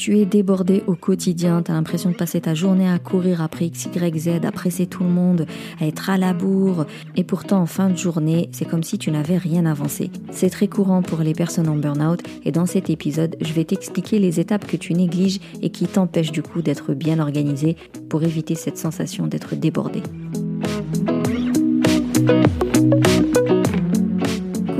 [0.00, 3.66] Tu es débordé au quotidien, tu as l'impression de passer ta journée à courir après
[3.66, 5.44] X, Y, Z, à presser tout le monde,
[5.78, 9.10] à être à la bourre, et pourtant en fin de journée, c'est comme si tu
[9.10, 10.10] n'avais rien avancé.
[10.30, 14.18] C'est très courant pour les personnes en burn-out, et dans cet épisode, je vais t'expliquer
[14.18, 17.76] les étapes que tu négliges et qui t'empêchent du coup d'être bien organisé
[18.08, 20.02] pour éviter cette sensation d'être débordé.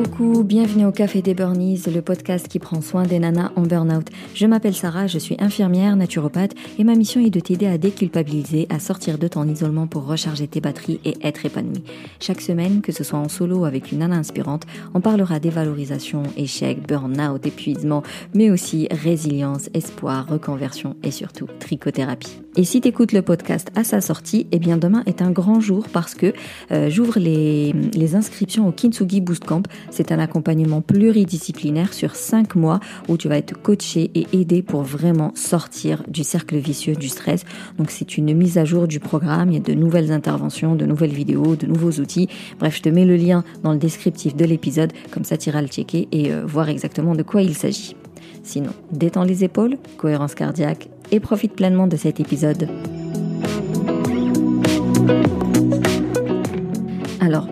[0.03, 4.07] Coucou, bienvenue au Café des Burnies, le podcast qui prend soin des nanas en burn-out.
[4.35, 8.67] Je m'appelle Sarah, je suis infirmière, naturopathe et ma mission est de t'aider à déculpabiliser,
[8.71, 11.85] à sortir de ton isolement pour recharger tes batteries et être épanoui.
[12.19, 14.63] Chaque semaine, que ce soit en solo avec une nana inspirante,
[14.95, 22.41] on parlera dévalorisation, échec, burn-out, épuisement, mais aussi résilience, espoir, reconversion et surtout trichothérapie.
[22.57, 25.61] Et si tu écoutes le podcast à sa sortie, eh bien demain est un grand
[25.61, 26.33] jour parce que
[26.73, 29.69] euh, j'ouvre les inscriptions au Kintsugi Boost Camp.
[29.91, 34.83] C'est un accompagnement pluridisciplinaire sur 5 mois où tu vas être coaché et aidé pour
[34.83, 37.45] vraiment sortir du cercle vicieux du stress.
[37.79, 40.87] Donc c'est une mise à jour du programme, il y a de nouvelles interventions, de
[40.87, 42.29] nouvelles vidéos, de nouveaux outils.
[42.59, 45.63] Bref, je te mets le lien dans le descriptif de l'épisode, comme ça tu iras
[45.63, 47.97] le checker et euh, voir exactement de quoi il s'agit.
[48.43, 52.69] Sinon, détends les épaules, cohérence cardiaque et profite pleinement de cet épisode.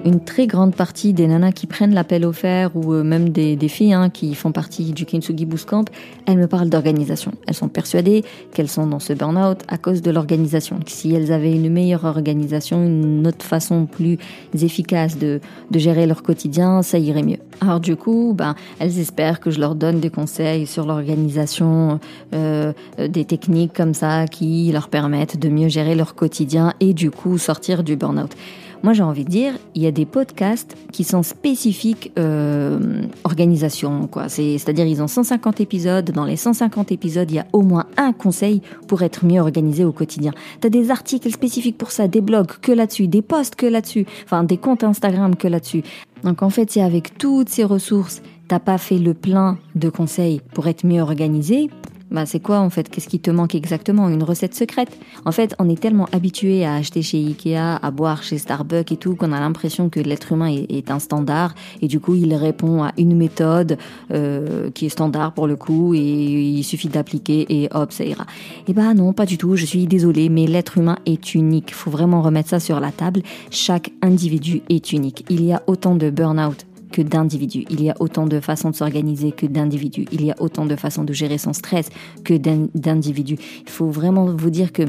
[0.04, 3.92] Une très grande partie des nanas qui prennent l'appel offert ou euh, même des, filles
[3.92, 5.90] hein, qui font partie du Kintsugi Boost Camp,
[6.26, 7.32] elles me parlent d'organisation.
[7.46, 10.80] Elles sont persuadées qu'elles sont dans ce burn-out à cause de l'organisation.
[10.86, 14.18] Si elles avaient une meilleure organisation, une autre façon plus
[14.54, 15.40] efficace de,
[15.74, 17.38] gérer leur quotidien, ça irait mieux.
[17.60, 22.00] Alors du coup, ben, elles espèrent que je leur donne des conseils sur l'organisation,
[22.34, 27.10] euh, des techniques comme ça qui leur permettent de mieux gérer leur quotidien et du
[27.10, 28.34] coup sortir du burn-out.
[28.82, 34.06] Moi, j'ai envie de dire, il y a des podcasts qui sont spécifiques euh, organisation,
[34.06, 34.28] quoi.
[34.28, 36.10] C'est-à-dire, ils ont 150 épisodes.
[36.12, 39.84] Dans les 150 épisodes, il y a au moins un conseil pour être mieux organisé
[39.84, 40.32] au quotidien.
[40.60, 44.44] T'as des articles spécifiques pour ça, des blogs que là-dessus, des posts que là-dessus, enfin
[44.44, 45.82] des comptes Instagram que là-dessus.
[46.22, 50.40] Donc en fait, c'est avec toutes ces ressources, t'as pas fait le plein de conseils
[50.54, 51.68] pour être mieux organisé,
[52.10, 52.88] bah, c'est quoi en fait?
[52.88, 54.08] Qu'est-ce qui te manque exactement?
[54.08, 54.96] Une recette secrète?
[55.24, 58.96] En fait, on est tellement habitué à acheter chez Ikea, à boire chez Starbucks et
[58.96, 62.82] tout, qu'on a l'impression que l'être humain est, un standard et du coup il répond
[62.82, 63.76] à une méthode
[64.10, 68.24] euh, qui est standard pour le coup et il suffit d'appliquer et hop ça ira.
[68.68, 69.56] Eh bah non, pas du tout.
[69.56, 71.74] Je suis désolée, mais l'être humain est unique.
[71.74, 73.22] Faut vraiment remettre ça sur la table.
[73.50, 75.24] Chaque individu est unique.
[75.28, 77.64] Il y a autant de burn-out que d'individus.
[77.70, 80.06] Il y a autant de façons de s'organiser que d'individus.
[80.12, 81.90] Il y a autant de façons de gérer son stress
[82.24, 83.38] que d'individus.
[83.62, 84.82] Il faut vraiment vous dire que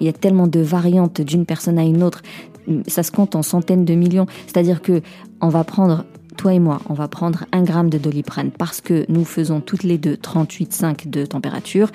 [0.00, 2.22] il y a tellement de variantes d'une personne à une autre.
[2.86, 4.26] Ça se compte en centaines de millions.
[4.46, 5.00] C'est-à-dire que
[5.40, 6.04] on va prendre
[6.36, 9.84] toi et moi, on va prendre un gramme de doliprane parce que nous faisons toutes
[9.84, 11.90] les deux 38,5 de température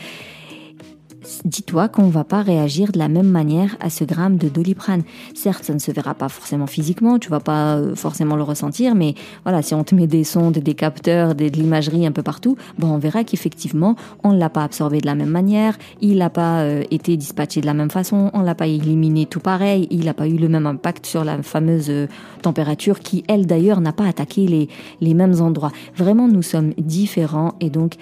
[1.45, 5.03] dis-toi qu'on ne va pas réagir de la même manière à ce gramme de doliprane.
[5.35, 8.95] Certes, ça ne se verra pas forcément physiquement, tu vas pas euh, forcément le ressentir,
[8.95, 12.57] mais voilà, si on te met des sondes, des capteurs, de l'imagerie un peu partout,
[12.79, 16.29] bon, on verra qu'effectivement, on ne l'a pas absorbé de la même manière, il n'a
[16.29, 20.05] pas euh, été dispatché de la même façon, on l'a pas éliminé tout pareil, il
[20.05, 22.07] n'a pas eu le même impact sur la fameuse euh,
[22.41, 24.69] température qui, elle d'ailleurs, n'a pas attaqué les,
[25.01, 25.71] les mêmes endroits.
[25.95, 27.95] Vraiment, nous sommes différents et donc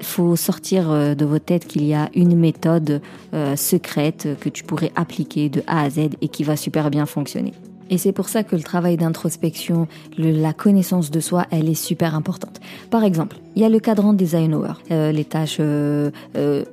[0.00, 3.00] faut sortir euh, de vos têtes qu'il y a une méthode
[3.34, 7.06] euh, secrète que tu pourrais appliquer de A à Z et qui va super bien
[7.06, 7.52] fonctionner.
[7.88, 9.86] Et c'est pour ça que le travail d'introspection,
[10.18, 12.60] la connaissance de soi, elle est super importante.
[12.90, 15.60] Par exemple, il y a le cadran des Eisenhower, euh, les tâches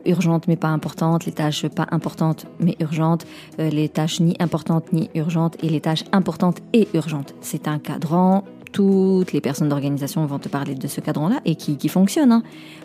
[0.06, 3.28] urgentes mais pas importantes, les tâches pas importantes mais urgentes,
[3.60, 7.36] les tâches ni importantes ni urgentes et les tâches importantes et urgentes.
[7.42, 11.78] C'est un cadran toutes les personnes d'organisation vont te parler de ce cadran-là et qui,
[11.78, 12.44] qui fonctionne, hein.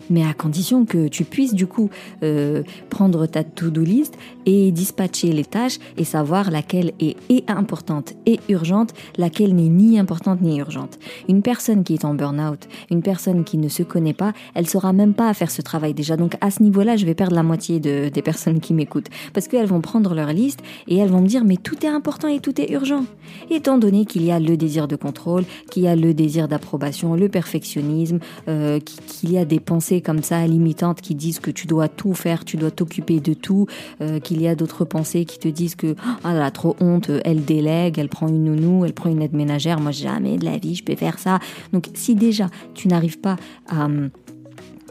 [0.09, 1.89] mais à condition que tu puisses du coup
[2.23, 8.13] euh, prendre ta to-do list et dispatcher les tâches et savoir laquelle est et importante
[8.27, 10.99] et urgente, laquelle n'est ni importante ni urgente.
[11.27, 14.93] Une personne qui est en burn-out, une personne qui ne se connaît pas, elle saura
[14.93, 16.17] même pas faire ce travail déjà.
[16.17, 19.47] Donc à ce niveau-là, je vais perdre la moitié de, des personnes qui m'écoutent parce
[19.47, 22.39] qu'elles vont prendre leur liste et elles vont me dire mais tout est important et
[22.39, 23.05] tout est urgent.
[23.49, 25.45] Étant donné qu'il y a le désir de contrôle,
[25.79, 30.23] qu'il y a le désir d'approbation, le perfectionnisme, euh, qu'il y a des pensées comme
[30.23, 33.65] ça limitantes qui disent que tu dois tout faire, tu dois t'occuper de tout,
[34.01, 35.95] euh, qu'il y a d'autres pensées qui te disent que
[36.25, 39.79] ah elle trop honte, elle délègue, elle prend une nounou, elle prend une aide ménagère,
[39.79, 41.39] moi jamais de la vie je peux faire ça.
[41.71, 43.37] Donc si déjà tu n'arrives pas
[43.69, 44.09] à hum,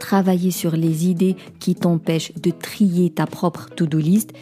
[0.01, 4.33] travailler sur les idées qui t'empêchent de trier ta propre to-do list,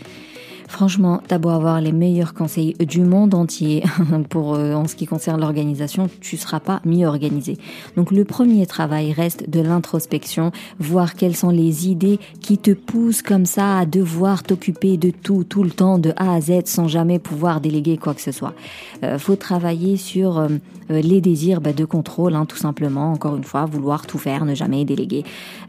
[0.68, 3.84] Franchement, t'as beau avoir les meilleurs conseils du monde entier
[4.28, 7.56] pour euh, en ce qui concerne l'organisation, tu seras pas mieux organisé.
[7.96, 13.22] Donc le premier travail reste de l'introspection, voir quelles sont les idées qui te poussent
[13.22, 16.88] comme ça à devoir t'occuper de tout tout le temps de A à Z sans
[16.88, 18.54] jamais pouvoir déléguer quoi que ce soit.
[19.04, 20.48] Euh, faut travailler sur euh,
[20.90, 23.12] euh, les désirs bah, de contrôle, hein, tout simplement.
[23.12, 25.24] Encore une fois, vouloir tout faire, ne jamais déléguer.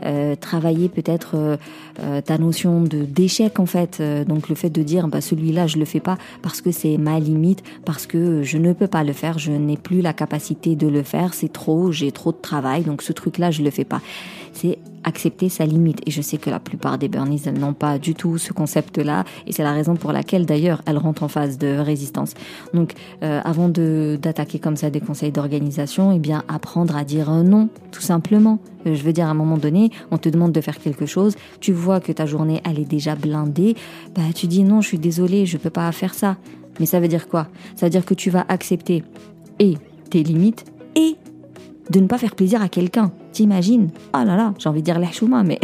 [0.06, 1.58] Euh, travailler peut-être
[2.00, 4.02] euh, ta notion de d'échec en fait.
[4.28, 7.20] donc le fait de dire bah, celui-là je le fais pas parce que c'est ma
[7.20, 10.88] limite, parce que je ne peux pas le faire, je n'ai plus la capacité de
[10.88, 14.02] le faire, c'est trop, j'ai trop de travail, donc ce truc-là je le fais pas.
[14.60, 16.02] C'est accepter sa limite.
[16.08, 19.24] Et je sais que la plupart des burnies, n'ont pas du tout ce concept-là.
[19.46, 22.34] Et c'est la raison pour laquelle, d'ailleurs, elles rentrent en phase de résistance.
[22.74, 22.94] Donc,
[23.24, 27.70] euh, avant de d'attaquer comme ça des conseils d'organisation, eh bien, apprendre à dire non,
[27.92, 28.58] tout simplement.
[28.88, 31.36] Euh, je veux dire, à un moment donné, on te demande de faire quelque chose,
[31.60, 33.76] tu vois que ta journée, elle est déjà blindée,
[34.16, 36.38] bah, tu dis non, je suis désolée, je peux pas faire ça.
[36.80, 37.48] Mais ça veut dire quoi?
[37.76, 39.04] Ça veut dire que tu vas accepter
[39.60, 39.76] et
[40.10, 40.66] tes limites
[40.96, 41.16] et
[41.90, 43.12] de ne pas faire plaisir à quelqu'un.
[43.32, 43.90] T'imagines?
[44.14, 45.60] Oh là là, j'ai envie de dire l'achuma, mais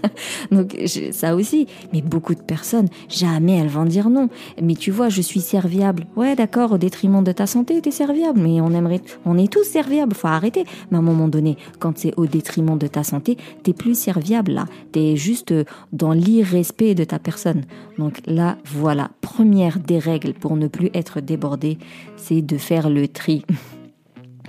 [0.50, 0.76] donc
[1.12, 1.66] ça aussi.
[1.92, 4.28] Mais beaucoup de personnes, jamais elles vont dire non.
[4.62, 6.06] Mais tu vois, je suis serviable.
[6.16, 8.40] Ouais, d'accord, au détriment de ta santé, t'es serviable.
[8.40, 10.14] Mais on aimerait, on est tous serviables.
[10.14, 10.64] Faut arrêter.
[10.90, 14.52] Mais à un moment donné, quand c'est au détriment de ta santé, t'es plus serviable
[14.52, 14.66] là.
[14.92, 15.54] T'es juste
[15.92, 17.64] dans l'irrespect de ta personne.
[17.98, 19.10] Donc là, voilà.
[19.20, 21.78] Première des règles pour ne plus être débordé,
[22.16, 23.44] c'est de faire le tri.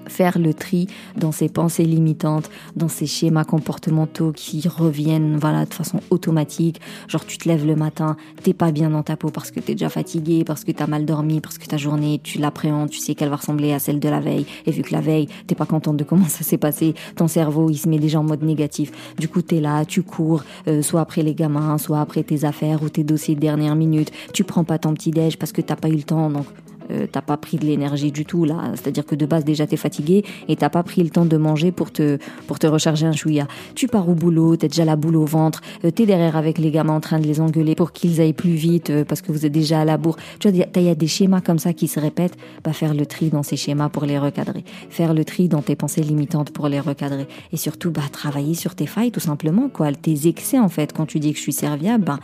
[0.09, 5.73] faire le tri dans ses pensées limitantes, dans ces schémas comportementaux qui reviennent voilà de
[5.73, 6.81] façon automatique.
[7.07, 9.73] Genre tu te lèves le matin, t'es pas bien dans ta peau parce que t'es
[9.73, 13.15] déjà fatigué, parce que t'as mal dormi, parce que ta journée tu l'appréhendes, tu sais
[13.15, 14.45] qu'elle va ressembler à celle de la veille.
[14.65, 17.69] Et vu que la veille t'es pas contente de comment ça s'est passé, ton cerveau
[17.69, 18.91] il se met déjà en mode négatif.
[19.17, 22.83] Du coup t'es là, tu cours, euh, soit après les gamins, soit après tes affaires
[22.83, 24.11] ou tes dossiers de dernière minute.
[24.33, 26.45] Tu prends pas ton petit déj parce que t'as pas eu le temps donc
[26.91, 28.71] euh, t'as pas pris de l'énergie du tout là.
[28.75, 31.71] C'est-à-dire que de base déjà t'es fatigué et t'as pas pris le temps de manger
[31.71, 33.47] pour te pour te recharger un chouïa.
[33.75, 36.71] Tu pars au boulot, t'es déjà la boule au ventre, euh, t'es derrière avec les
[36.71, 39.45] gamins en train de les engueuler pour qu'ils aillent plus vite euh, parce que vous
[39.45, 40.17] êtes déjà à la bourre.
[40.39, 42.37] Tu vois, il y a des schémas comme ça qui se répètent.
[42.63, 45.75] Bah faire le tri dans ces schémas pour les recadrer, faire le tri dans tes
[45.75, 49.91] pensées limitantes pour les recadrer et surtout bah travailler sur tes failles tout simplement quoi,
[49.93, 50.93] tes excès en fait.
[50.93, 52.19] Quand tu dis que je suis serviable, bah,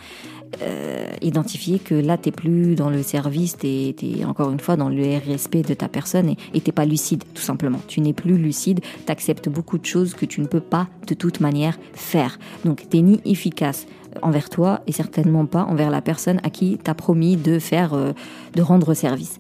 [0.62, 4.90] euh, identifier que là, t'es plus dans le service, t'es es encore une fois dans
[4.90, 7.80] le respect de ta personne et t'es pas lucide, tout simplement.
[7.88, 11.40] Tu n'es plus lucide, t'acceptes beaucoup de choses que tu ne peux pas de toute
[11.40, 12.40] manière faire.
[12.64, 13.86] Donc, t'es ni efficace
[14.22, 18.14] envers toi et certainement pas envers la personne à qui t'as promis de faire, euh,
[18.56, 19.38] de rendre service.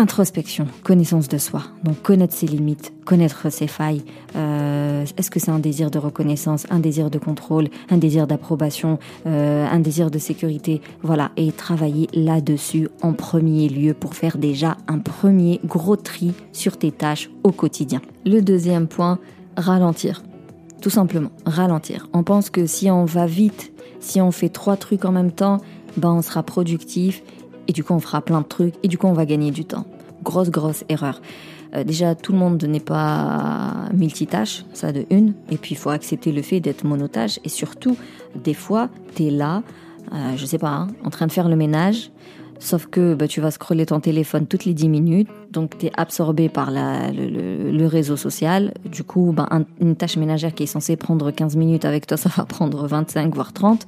[0.00, 4.02] Introspection, connaissance de soi, donc connaître ses limites, connaître ses failles.
[4.34, 8.98] Euh, est-ce que c'est un désir de reconnaissance, un désir de contrôle, un désir d'approbation,
[9.26, 10.80] euh, un désir de sécurité?
[11.02, 16.78] Voilà, et travailler là-dessus en premier lieu pour faire déjà un premier gros tri sur
[16.78, 18.00] tes tâches au quotidien.
[18.24, 19.18] Le deuxième point,
[19.58, 20.22] ralentir.
[20.80, 22.08] Tout simplement, ralentir.
[22.14, 23.70] On pense que si on va vite,
[24.00, 25.60] si on fait trois trucs en même temps,
[25.98, 27.22] ben on sera productif
[27.70, 28.74] et du coup on fera plein de trucs.
[28.82, 29.86] Et du coup on va gagner du temps.
[30.24, 31.22] Grosse grosse erreur.
[31.76, 35.90] Euh, déjà tout le monde n'est pas multitâche, ça de une, et puis il faut
[35.90, 37.38] accepter le fait d'être monotâche.
[37.44, 37.96] Et surtout
[38.34, 39.62] des fois tu es là,
[40.12, 42.10] euh, je sais pas, hein, en train de faire le ménage,
[42.58, 45.92] sauf que bah, tu vas scroller ton téléphone toutes les 10 minutes, donc tu es
[45.96, 48.72] absorbé par le, réseau social.
[48.84, 52.30] Du coup, ben, une tâche ménagère qui est censée prendre 15 minutes avec toi, ça
[52.36, 53.86] va prendre 25 voire 30.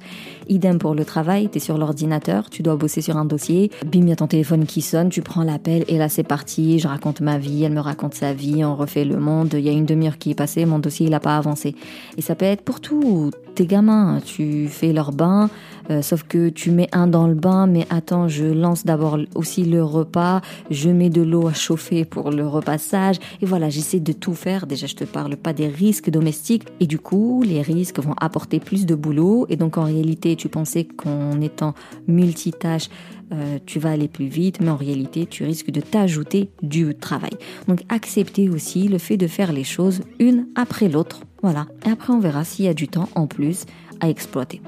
[0.49, 3.71] Idem pour le travail, tu es sur l'ordinateur, tu dois bosser sur un dossier.
[3.85, 6.79] Bim, il y a ton téléphone qui sonne, tu prends l'appel et là c'est parti,
[6.79, 9.53] je raconte ma vie, elle me raconte sa vie, on refait le monde.
[9.53, 11.75] Il y a une demi-heure qui est passée, mon dossier il n'a pas avancé.
[12.17, 13.31] Et ça peut être pour tout.
[13.55, 15.47] Tes gamins, tu fais leur bain,
[15.91, 19.63] euh, sauf que tu mets un dans le bain, mais attends, je lance d'abord aussi
[19.63, 20.41] le repas,
[20.71, 23.17] je mets de l'eau chauffer pour le repassage.
[23.41, 24.67] Et voilà, j'essaie de tout faire.
[24.67, 26.65] Déjà, je te parle pas des risques domestiques.
[26.79, 29.45] Et du coup, les risques vont apporter plus de boulot.
[29.49, 31.73] Et donc, en réalité, tu pensais qu'en étant
[32.07, 32.89] multitâche,
[33.31, 37.31] euh, tu vas aller plus vite, mais en réalité, tu risques de t'ajouter du travail.
[37.67, 41.21] Donc, accepter aussi le fait de faire les choses une après l'autre.
[41.41, 41.67] Voilà.
[41.85, 43.65] Et après, on verra s'il y a du temps en plus
[43.99, 44.61] à exploiter.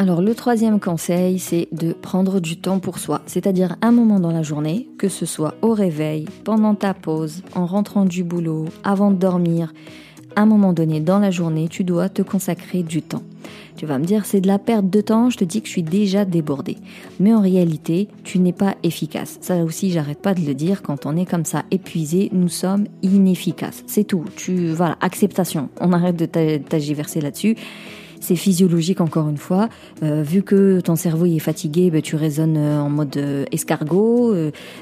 [0.00, 4.30] Alors le troisième conseil, c'est de prendre du temps pour soi, c'est-à-dire un moment dans
[4.30, 9.10] la journée, que ce soit au réveil, pendant ta pause, en rentrant du boulot, avant
[9.10, 9.72] de dormir.
[10.36, 13.24] Un moment donné dans la journée, tu dois te consacrer du temps.
[13.74, 15.72] Tu vas me dire, c'est de la perte de temps, je te dis que je
[15.72, 16.76] suis déjà débordée.
[17.18, 19.38] Mais en réalité, tu n'es pas efficace.
[19.40, 22.86] Ça aussi, j'arrête pas de le dire, quand on est comme ça épuisé, nous sommes
[23.02, 23.82] inefficaces.
[23.88, 24.24] C'est tout.
[24.36, 25.70] Tu, voilà, acceptation.
[25.80, 27.56] On arrête de t'agiverser là-dessus
[28.20, 29.68] C'est physiologique encore une fois.
[30.02, 34.34] Euh, vu que ton cerveau est fatigué, ben, tu raisonnes euh, en mode euh, escargot.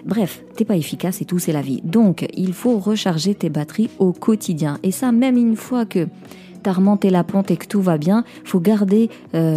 [0.05, 1.81] bref, t'es pas efficace et tout, c'est la vie.
[1.85, 4.78] Donc, il faut recharger tes batteries au quotidien.
[4.83, 6.09] Et ça, même une fois que
[6.62, 9.09] t'as remonté la pente et que tout va bien, faut garder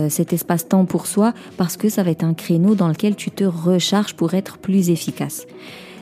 [0.09, 3.43] cet espace-temps pour soi parce que ça va être un créneau dans lequel tu te
[3.43, 5.47] recharges pour être plus efficace.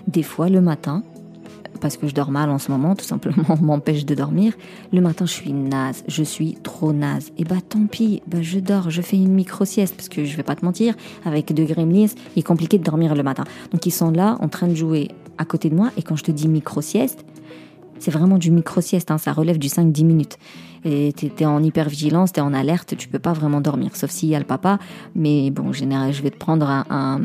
[0.08, 1.04] Des fois, le matin,
[1.82, 4.54] parce que je dors mal en ce moment, tout simplement, m'empêche de dormir.
[4.92, 7.32] Le matin, je suis naze, je suis trop naze.
[7.38, 10.44] Et bah tant pis, bah je dors, je fais une micro-sieste, parce que je vais
[10.44, 10.96] pas te mentir,
[11.26, 13.44] avec deux gremlins, il est compliqué de dormir le matin.
[13.72, 16.24] Donc ils sont là, en train de jouer à côté de moi, et quand je
[16.24, 17.26] te dis micro-sieste,
[18.00, 20.38] c'est vraiment du micro-sieste, hein, ça relève du 5-10 minutes.
[20.86, 24.36] Et t'es en hyper-vigilance, t'es en alerte, tu peux pas vraiment dormir, sauf s'il y
[24.36, 24.78] a le papa.
[25.16, 25.84] Mais bon, je
[26.22, 27.20] vais te prendre un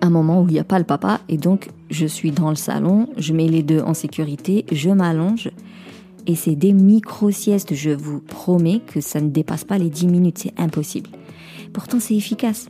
[0.00, 2.56] un moment où il n'y a pas le papa et donc je suis dans le
[2.56, 5.50] salon, je mets les deux en sécurité, je m'allonge
[6.26, 10.38] et c'est des micro-siestes, je vous promets que ça ne dépasse pas les 10 minutes,
[10.38, 11.10] c'est impossible.
[11.72, 12.68] Pourtant c'est efficace.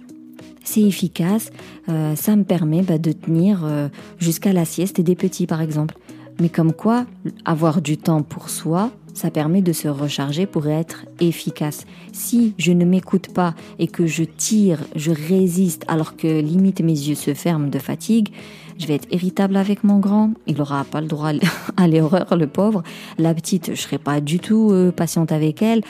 [0.62, 1.50] C'est efficace,
[1.88, 3.88] euh, ça me permet bah, de tenir euh,
[4.18, 5.96] jusqu'à la sieste des petits par exemple.
[6.40, 7.06] Mais comme quoi,
[7.44, 11.86] avoir du temps pour soi, ça permet de se recharger pour être efficace.
[12.12, 16.92] Si je ne m'écoute pas et que je tire, je résiste alors que limite mes
[16.92, 18.30] yeux se ferment de fatigue,
[18.78, 21.32] je vais être irritable avec mon grand, il n'aura pas le droit
[21.76, 22.82] à l'erreur, le pauvre.
[23.18, 25.82] La petite, je serai pas du tout euh, patiente avec elle.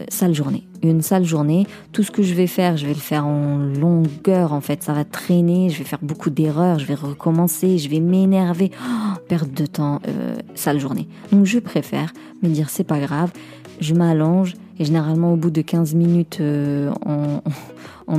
[0.00, 1.66] Euh, sale journée, une sale journée.
[1.92, 4.82] Tout ce que je vais faire, je vais le faire en longueur en fait.
[4.82, 8.70] Ça va traîner, je vais faire beaucoup d'erreurs, je vais recommencer, je vais m'énerver.
[8.80, 11.08] Oh, perte de temps, euh, sale journée.
[11.32, 13.32] Donc je préfère me dire c'est pas grave,
[13.80, 16.92] je m'allonge et généralement au bout de 15 minutes euh,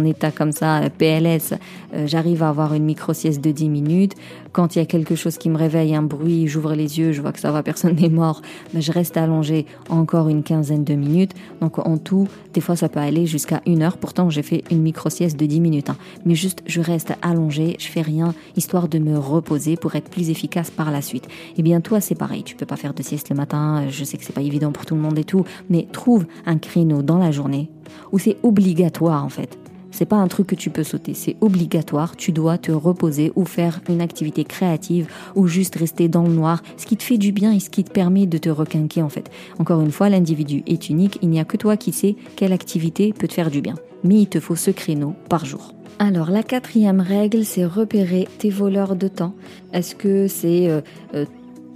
[0.03, 1.53] état comme ça, PLS,
[1.93, 4.13] euh, j'arrive à avoir une micro-sieste de 10 minutes.
[4.51, 7.21] Quand il y a quelque chose qui me réveille, un bruit, j'ouvre les yeux, je
[7.21, 8.41] vois que ça va, personne n'est mort,
[8.73, 11.33] ben, je reste allongé encore une quinzaine de minutes.
[11.61, 13.97] Donc en tout, des fois ça peut aller jusqu'à une heure.
[13.97, 15.89] Pourtant j'ai fait une micro-sieste de 10 minutes.
[15.89, 15.97] Hein.
[16.25, 20.29] Mais juste, je reste allongé, je fais rien, histoire de me reposer pour être plus
[20.29, 21.25] efficace par la suite.
[21.25, 24.03] Et eh bien toi c'est pareil, tu peux pas faire de sieste le matin, je
[24.03, 27.01] sais que c'est pas évident pour tout le monde et tout, mais trouve un créneau
[27.01, 27.69] dans la journée
[28.11, 29.57] où c'est obligatoire en fait.
[29.91, 32.15] C'est pas un truc que tu peux sauter, c'est obligatoire.
[32.15, 36.61] Tu dois te reposer ou faire une activité créative ou juste rester dans le noir,
[36.77, 39.09] ce qui te fait du bien et ce qui te permet de te requinquer en
[39.09, 39.29] fait.
[39.59, 43.13] Encore une fois, l'individu est unique, il n'y a que toi qui sais quelle activité
[43.13, 43.75] peut te faire du bien.
[44.03, 45.73] Mais il te faut ce créneau par jour.
[45.99, 49.33] Alors la quatrième règle, c'est repérer tes voleurs de temps.
[49.73, 50.81] Est-ce que c'est euh,
[51.15, 51.25] euh,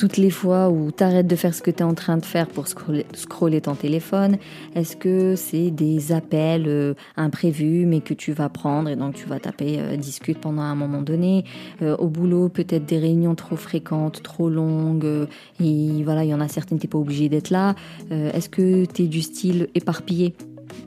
[0.02, 2.26] toutes les fois où tu arrêtes de faire ce que tu es en train de
[2.26, 4.38] faire pour scroller, ton téléphone
[4.74, 9.28] Est-ce que c'est des appels euh, imprévus mais que tu vas prendre et donc tu
[9.28, 11.46] vas taper euh, discute pendant un moment donné?
[11.84, 15.28] Euh, Au boulot, peut-être des réunions trop fréquentes, trop longues
[15.64, 17.76] et voilà, il y en a certaines, tu pas obligé d'être là.
[18.10, 20.34] Est-ce que tu es du style éparpillé?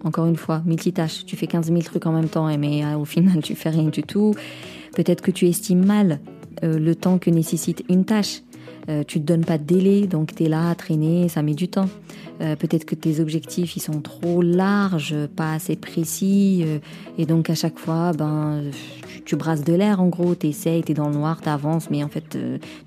[0.03, 3.41] Encore une fois, multitâche, tu fais 15 000 trucs en même temps, mais au final,
[3.45, 4.35] tu fais rien du tout.
[4.97, 6.19] Peut-être que tu estimes mal
[6.63, 8.44] le temps que nécessite une tâche.
[8.89, 11.55] Euh, tu te donnes pas de délai, donc tu es là à traîner, ça met
[11.55, 11.89] du temps.
[12.41, 16.79] Euh, peut-être que tes objectifs ils sont trop larges, pas assez précis, euh,
[17.17, 18.65] et donc à chaque fois, ben,
[19.25, 21.89] tu, brasses de l'air en gros, tu essayes, tu es dans le noir, tu avances,
[21.91, 22.37] mais en fait,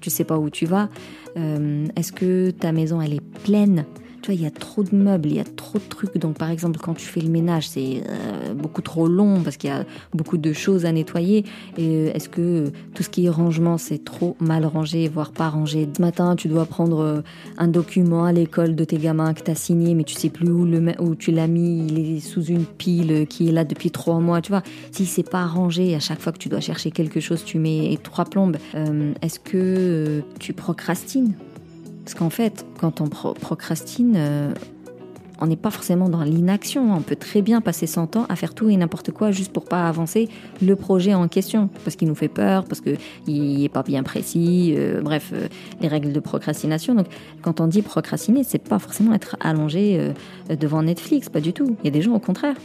[0.01, 0.89] tu sais pas où tu vas.
[1.35, 3.85] Est-ce que ta maison elle est pleine
[4.29, 6.17] il y a trop de meubles, il y a trop de trucs.
[6.17, 9.69] Donc, par exemple, quand tu fais le ménage, c'est euh, beaucoup trop long parce qu'il
[9.69, 11.45] y a beaucoup de choses à nettoyer.
[11.77, 15.50] Et euh, est-ce que tout ce qui est rangement, c'est trop mal rangé, voire pas
[15.50, 15.88] rangé?
[15.95, 17.21] Ce matin, tu dois prendre euh,
[17.57, 20.50] un document à l'école de tes gamins que tu as signé, mais tu sais plus
[20.50, 21.88] où, le, où tu l'as mis.
[21.88, 24.41] Il est sous une pile qui est là depuis trois mois.
[24.41, 27.43] Tu vois, si c'est pas rangé, à chaque fois que tu dois chercher quelque chose,
[27.43, 28.57] tu mets trois plombes.
[29.21, 31.33] est-ce que tu procrastines?
[32.07, 34.53] Parce qu'en fait, quand on procrastine, euh,
[35.41, 36.95] on n'est pas forcément dans l'inaction.
[36.95, 39.65] On peut très bien passer son temps à faire tout et n'importe quoi juste pour
[39.65, 40.29] pas avancer
[40.61, 42.97] le projet en question, parce qu'il nous fait peur, parce qu'il
[43.59, 44.73] n'est pas bien précis.
[44.77, 45.49] Euh, bref, euh,
[45.81, 46.95] les règles de procrastination.
[46.95, 47.07] Donc,
[47.41, 50.13] quand on dit procrastiner, c'est pas forcément être allongé
[50.49, 51.75] devant Netflix, pas du tout.
[51.83, 52.55] Il y a des gens au contraire.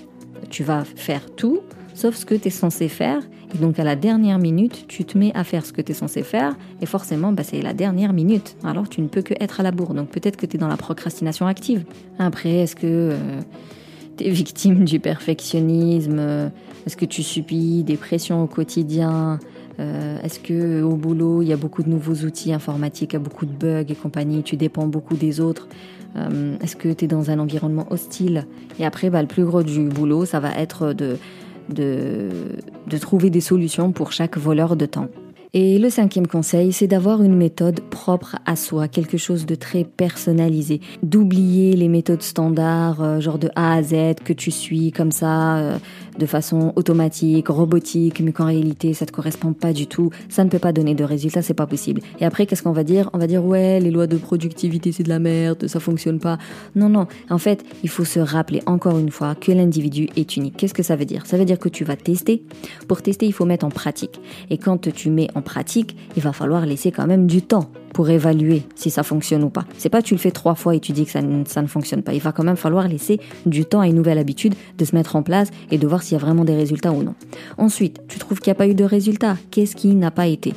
[0.51, 1.63] Tu vas faire tout
[1.95, 3.21] sauf ce que tu es censé faire.
[3.55, 5.95] Et donc à la dernière minute, tu te mets à faire ce que tu es
[5.95, 6.57] censé faire.
[6.81, 8.57] Et forcément, bah, c'est la dernière minute.
[8.65, 9.95] Alors tu ne peux que être à la bourre.
[9.95, 11.85] Donc peut-être que tu es dans la procrastination active.
[12.19, 13.41] Après, est-ce que euh,
[14.17, 16.51] tu es victime du perfectionnisme?
[16.87, 19.39] Est-ce que tu subis des pressions au quotidien?
[19.81, 23.17] Euh, Est-ce que au boulot, il y a beaucoup de nouveaux outils informatiques, il y
[23.17, 25.69] a beaucoup de bugs et compagnie, tu dépends beaucoup des autres?
[26.17, 28.47] Euh, Est-ce que tu es dans un environnement hostile?
[28.79, 31.17] Et après, bah, le plus gros du boulot, ça va être de
[31.69, 32.31] de,
[33.01, 35.09] trouver des solutions pour chaque voleur de temps.
[35.55, 39.85] Et le cinquième conseil, c'est d'avoir une méthode propre à soi, quelque chose de très
[39.85, 40.81] personnalisé.
[41.03, 45.59] D'oublier les méthodes standards, euh, genre de A à Z, que tu suis comme ça,
[45.59, 45.77] euh,
[46.19, 50.11] de façon automatique, robotique, mais qu'en réalité, ça te correspond pas du tout.
[50.29, 52.01] Ça ne peut pas donner de résultats, c'est pas possible.
[52.21, 53.11] Et après, qu'est-ce qu'on va dire?
[53.13, 56.39] On va dire, ouais, les lois de productivité, c'est de la merde, ça fonctionne pas.
[56.75, 57.07] Non, non.
[57.31, 60.57] En fait, il faut se rappeler encore une fois que l'individu est unique.
[60.57, 61.27] Qu'est-ce que ça veut dire?
[61.27, 62.43] Ça veut dire que tu vas tester.
[62.89, 64.21] Pour tester, il faut mettre en pratique.
[64.51, 68.11] Et quand tu mets en pratique, il va falloir laisser quand même du temps pour
[68.11, 69.65] évaluer si ça fonctionne ou pas.
[69.79, 72.15] C'est pas tu le fais trois fois et tu dis que ça, ne fonctionne pas.
[72.15, 75.17] Il va quand même falloir laisser du temps à une nouvelle habitude de se mettre
[75.17, 77.15] en place et de voir s'il y a vraiment des résultats ou non.
[77.59, 79.37] Ensuite, tu trouves qu'il n'y a pas eu de résultats.
[79.51, 80.55] Qu'est-ce qui n'a pas été?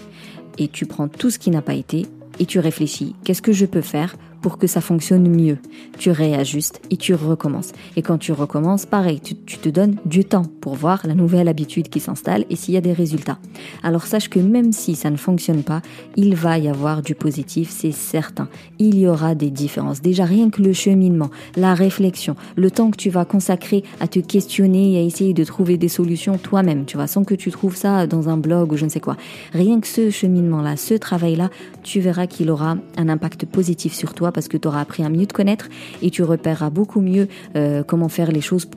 [0.57, 2.05] Et tu prends tout ce qui n'a pas été
[2.39, 3.15] et tu réfléchis.
[3.23, 4.15] Qu'est-ce que je peux faire
[4.45, 5.57] pour que ça fonctionne mieux.
[5.97, 7.71] Tu réajustes et tu recommences.
[7.95, 11.89] Et quand tu recommences, pareil, tu, te donnes du temps pour voir la nouvelle habitude
[11.89, 13.39] qui s'installe et s'il y a des résultats.
[13.81, 15.81] Alors sache que même si ça ne fonctionne pas,
[16.15, 18.47] il va y avoir du positif, c'est certain.
[18.77, 20.03] Il y aura des différences.
[20.03, 24.19] Déjà rien que le cheminement, la réflexion, le temps que tu vas consacrer à te
[24.19, 27.75] questionner et à essayer de trouver des solutions toi-même, tu vois, sans que tu trouves
[27.75, 29.17] ça dans un blog ou je ne sais quoi.
[29.53, 31.49] Rien que ce cheminement-là, ce travail-là,
[31.81, 35.09] tu verras qu'il aura un impact positif sur toi parce que tu auras appris à
[35.09, 35.69] mieux te connaître
[36.03, 38.67] et tu repéreras beaucoup mieux euh, comment faire les choses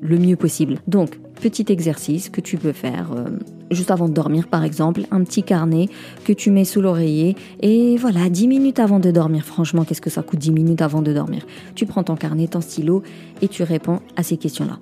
[0.00, 0.78] le mieux possible.
[0.86, 3.38] Donc, petit exercice que tu peux faire euh,
[3.70, 5.88] juste avant de dormir par exemple, un petit carnet
[6.24, 9.44] que tu mets sous l'oreiller et voilà, 10 minutes avant de dormir.
[9.44, 11.46] Franchement, qu'est-ce que ça coûte 10 minutes avant de dormir?
[11.74, 13.02] Tu prends ton carnet, ton stylo
[13.42, 14.78] et tu réponds à ces questions-là.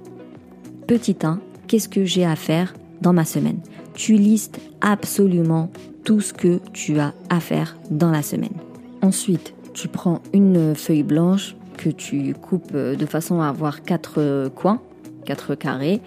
[0.87, 3.58] Petit 1, qu'est-ce que j'ai à faire dans ma semaine?
[3.94, 5.70] Tu listes absolument
[6.04, 8.54] tout ce que tu as à faire dans la semaine.
[9.02, 14.80] Ensuite, tu prends une feuille blanche que tu coupes de façon à avoir quatre coins,
[15.26, 16.00] quatre carrés.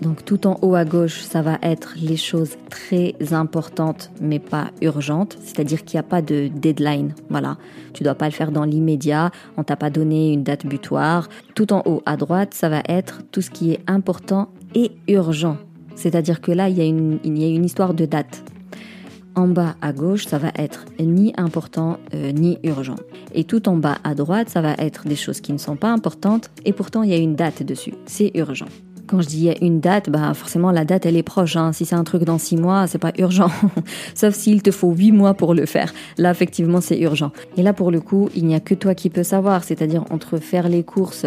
[0.00, 4.70] Donc tout en haut à gauche, ça va être les choses très importantes mais pas
[4.80, 7.14] urgentes, c'est-à-dire qu'il n'y a pas de deadline.
[7.28, 7.58] Voilà,
[7.92, 11.28] tu dois pas le faire dans l'immédiat, on t'a pas donné une date butoir.
[11.54, 15.58] Tout en haut à droite, ça va être tout ce qui est important et urgent.
[15.94, 18.44] C'est-à-dire que là, il y a une histoire de date
[19.38, 22.96] en bas à gauche, ça va être ni important euh, ni urgent.
[23.34, 25.90] Et tout en bas à droite, ça va être des choses qui ne sont pas
[25.90, 27.94] importantes et pourtant il y a une date dessus.
[28.06, 28.66] C'est urgent.
[29.06, 31.56] Quand je dis une date, bah forcément la date elle est proche.
[31.56, 31.72] Hein.
[31.72, 33.50] Si c'est un truc dans six mois, c'est pas urgent.
[34.14, 35.94] Sauf s'il te faut huit mois pour le faire.
[36.18, 37.32] Là effectivement c'est urgent.
[37.56, 39.64] Et là pour le coup, il n'y a que toi qui peux savoir.
[39.64, 41.24] C'est-à-dire entre faire les courses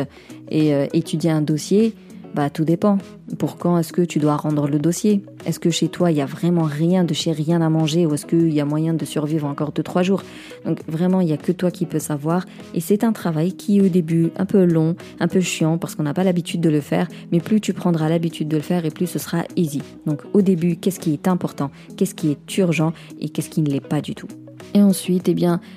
[0.49, 1.95] et euh, étudier un dossier,
[2.33, 2.97] bah tout dépend.
[3.37, 5.23] Pour quand est-ce que tu dois rendre le dossier?
[5.45, 8.13] Est-ce que chez toi il y a vraiment rien de chez rien à manger ou
[8.13, 10.23] est-ce qu'il y a moyen de survivre encore deux trois jours?
[10.65, 13.81] Donc vraiment il y a que toi qui peux savoir et c'est un travail qui
[13.81, 16.81] au début un peu long, un peu chiant parce qu'on n'a pas l'habitude de le
[16.81, 19.81] faire, mais plus tu prendras l'habitude de le faire et plus ce sera easy.
[20.05, 23.69] Donc au début qu'est-ce qui est important, qu'est-ce qui est urgent et qu'est-ce qui ne
[23.69, 24.27] l'est pas du tout?
[24.73, 25.35] Et ensuite, eh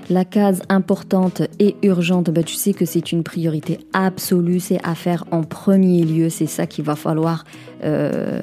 [0.09, 4.95] la case importante et urgente, bah, tu sais que c'est une priorité absolue, c'est à
[4.95, 7.45] faire en premier lieu, c'est ça qu'il va falloir
[7.83, 8.41] euh,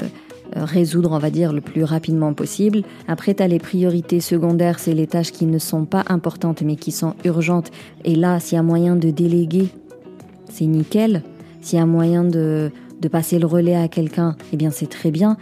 [0.55, 2.83] résoudre, on va dire, le plus rapidement possible.
[3.07, 6.75] Après, tu as les priorités secondaires, c'est les tâches qui ne sont pas importantes mais
[6.75, 7.71] qui sont urgentes.
[8.03, 9.69] Et là, s'il y a moyen de déléguer,
[10.49, 11.23] c'est nickel.
[11.61, 15.11] S'il y a moyen de, de passer le relais à quelqu'un, eh bien c'est très
[15.11, 15.37] bien.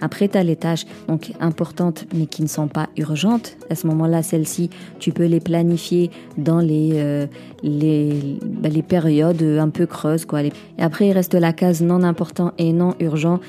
[0.00, 3.56] Après, tu as les tâches donc importantes mais qui ne sont pas urgentes.
[3.70, 7.26] À ce moment-là, celles-ci, tu peux les planifier dans les, euh,
[7.62, 10.24] bah, les périodes un peu creuses.
[10.24, 10.42] Quoi.
[10.44, 13.40] Et après, il reste la case non important et non urgent.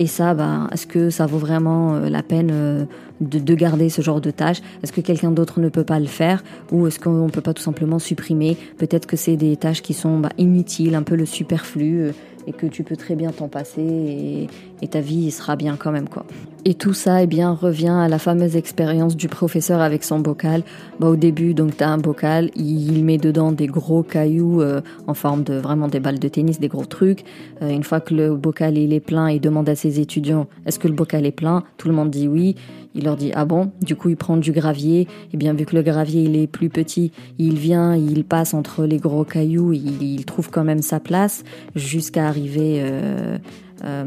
[0.00, 2.86] Et ça, bah, est-ce que ça vaut vraiment euh, la peine euh,
[3.20, 4.62] de, garder ce genre de tâches?
[4.82, 6.42] Est-ce que quelqu'un d'autre ne peut pas le faire?
[6.72, 8.56] Ou est-ce qu'on ne peut pas tout simplement supprimer?
[8.78, 12.12] Peut-être que c'est des tâches qui sont bah, inutiles, un peu le superflu
[12.46, 14.48] et que tu peux très bien t'en passer
[14.88, 16.24] ta vie sera bien quand même quoi.
[16.66, 20.62] Et tout ça eh bien revient à la fameuse expérience du professeur avec son bocal.
[20.98, 24.80] Bah, au début donc tu as un bocal, il met dedans des gros cailloux euh,
[25.06, 27.24] en forme de vraiment des balles de tennis, des gros trucs.
[27.62, 30.78] Euh, une fois que le bocal il est plein, il demande à ses étudiants est-ce
[30.78, 31.64] que le bocal est plein?
[31.76, 32.56] Tout le monde dit oui.
[32.94, 33.70] Il leur dit ah bon?
[33.82, 35.02] Du coup, il prend du gravier.
[35.02, 38.52] Et eh bien vu que le gravier il est plus petit, il vient, il passe
[38.52, 43.38] entre les gros cailloux, il, trouve quand même sa place jusqu'à arriver euh,
[43.84, 44.04] euh,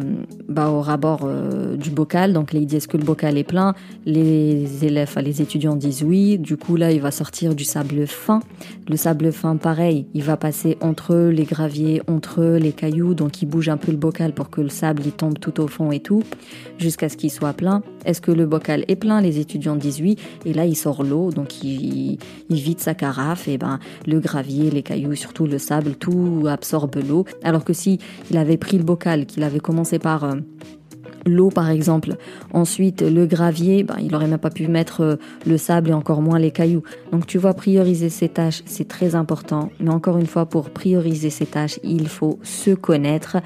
[0.48, 2.34] bah, au rabord euh, du bocal.
[2.34, 3.74] Donc là, il dit est-ce que le bocal est plein?
[4.06, 6.38] Les élèves, les étudiants disent oui.
[6.38, 8.42] Du coup, là, il va sortir du sable fin.
[8.88, 13.14] Le sable fin, pareil, il va passer entre les graviers, entre les cailloux.
[13.14, 15.68] Donc il bouge un peu le bocal pour que le sable il tombe tout au
[15.68, 16.24] fond et tout,
[16.78, 17.82] jusqu'à ce qu'il soit plein.
[18.06, 19.22] Est-ce que le bocal est plein?
[19.22, 20.18] Les étudiants disent oui.
[20.46, 23.48] Et là, il sort l'eau, donc il, il, vide sa carafe.
[23.48, 27.26] Et ben, le gravier, les cailloux, surtout le sable, tout absorbe l'eau.
[27.44, 30.36] Alors que si il avait pris le bocal, qu'il avait commencer par euh,
[31.26, 32.18] l'eau par exemple.
[32.54, 35.16] Ensuite, le gravier, ben, il n'aurait même pas pu mettre euh,
[35.48, 36.84] le sable et encore moins les cailloux.
[37.12, 39.70] Donc tu vois, prioriser ces tâches, c'est très important.
[39.80, 43.38] Mais encore une fois, pour prioriser ces tâches, il faut se connaître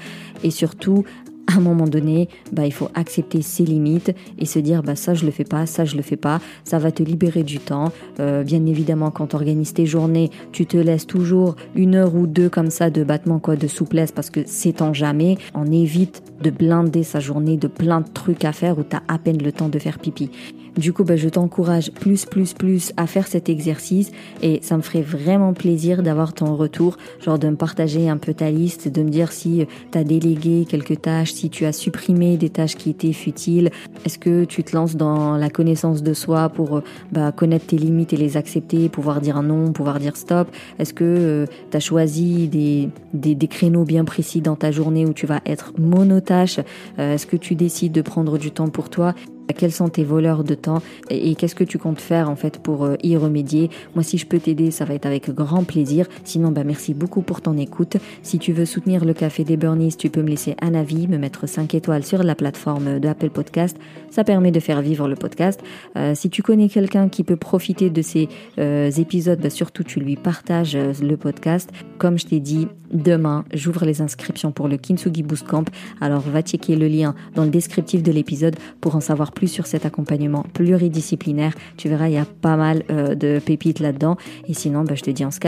[0.44, 1.04] et surtout
[1.48, 5.14] à un moment donné, bah, il faut accepter ses limites et se dire bah, ça
[5.14, 7.90] je le fais pas, ça je le fais pas, ça va te libérer du temps.
[8.20, 12.26] Euh, bien évidemment, quand tu organises tes journées, tu te laisses toujours une heure ou
[12.26, 15.38] deux comme ça de battement, quoi, de souplesse parce que c'est en jamais.
[15.54, 19.02] On évite de blinder sa journée de plein de trucs à faire où tu as
[19.08, 20.30] à peine le temps de faire pipi.
[20.78, 24.82] Du coup, bah, je t'encourage plus, plus, plus à faire cet exercice et ça me
[24.82, 29.02] ferait vraiment plaisir d'avoir ton retour, genre de me partager un peu ta liste, de
[29.02, 32.90] me dire si tu as délégué quelques tâches, si tu as supprimé des tâches qui
[32.90, 33.70] étaient futiles,
[34.04, 38.12] est-ce que tu te lances dans la connaissance de soi pour bah, connaître tes limites
[38.12, 40.48] et les accepter, pouvoir dire non, pouvoir dire stop,
[40.78, 45.26] est-ce que euh, tu as choisi des, créneaux bien précis dans ta journée où tu
[45.26, 46.58] vas être monotâche,
[46.98, 49.14] euh, est-ce que tu décides de prendre du temps pour toi?
[49.54, 52.84] Quels sont tes voleurs de temps et, qu'est-ce que tu comptes faire en fait pour
[52.84, 53.70] euh, y remédier?
[53.94, 56.06] Moi, si je peux t'aider, ça va être avec grand plaisir.
[56.24, 57.96] Sinon, bah merci beaucoup pour ton écoute.
[58.22, 61.18] Si tu veux soutenir le Café des Burnies, tu peux me laisser un avis, me
[61.18, 63.76] mettre 5 étoiles sur la plateforme de Apple Podcast.
[64.10, 65.60] Ça permet de faire vivre le podcast.
[65.96, 70.00] Euh, si tu connais quelqu'un qui peut profiter de ces euh, épisodes, bah surtout tu
[70.00, 71.70] lui partages le podcast.
[71.98, 75.68] Comme je t'ai dit, demain, j'ouvre les inscriptions pour le Kintsugi Boost Camp.
[76.00, 79.66] Alors va checker le lien dans le descriptif de l'épisode pour en savoir plus sur
[79.66, 81.54] cet accompagnement pluridisciplinaire.
[81.76, 84.16] Tu verras, il y a pas mal euh, de pépites là-dedans.
[84.46, 85.38] Et sinon, bah, je te dis, on se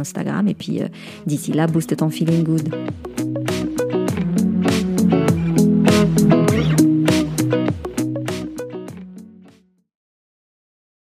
[0.00, 0.48] Instagram.
[0.48, 0.88] Et puis, euh,
[1.26, 3.69] d'ici là, booste ton feeling good.